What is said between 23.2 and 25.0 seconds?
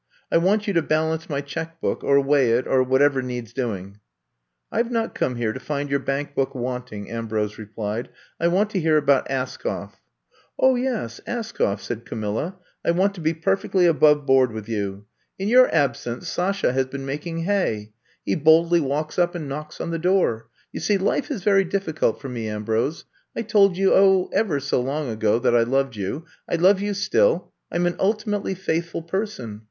I told you, oh, ever so